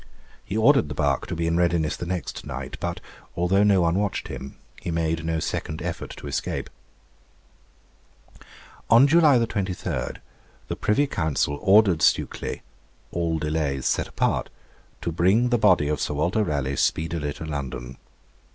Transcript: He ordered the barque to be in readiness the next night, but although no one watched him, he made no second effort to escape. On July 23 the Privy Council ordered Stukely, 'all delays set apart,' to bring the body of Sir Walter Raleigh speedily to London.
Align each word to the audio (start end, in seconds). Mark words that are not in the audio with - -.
He 0.43 0.57
ordered 0.57 0.89
the 0.89 0.95
barque 0.95 1.27
to 1.27 1.35
be 1.35 1.45
in 1.45 1.57
readiness 1.57 1.95
the 1.95 2.07
next 2.07 2.43
night, 2.43 2.75
but 2.79 2.99
although 3.37 3.61
no 3.61 3.81
one 3.81 3.99
watched 3.99 4.29
him, 4.29 4.57
he 4.81 4.89
made 4.89 5.23
no 5.23 5.39
second 5.39 5.79
effort 5.79 6.09
to 6.17 6.25
escape. 6.25 6.71
On 8.89 9.05
July 9.05 9.37
23 9.37 10.13
the 10.69 10.75
Privy 10.75 11.05
Council 11.05 11.59
ordered 11.61 12.01
Stukely, 12.01 12.63
'all 13.11 13.37
delays 13.37 13.85
set 13.85 14.07
apart,' 14.07 14.49
to 15.01 15.11
bring 15.11 15.49
the 15.49 15.59
body 15.59 15.87
of 15.87 16.01
Sir 16.01 16.15
Walter 16.15 16.43
Raleigh 16.43 16.77
speedily 16.77 17.31
to 17.33 17.45
London. 17.45 17.97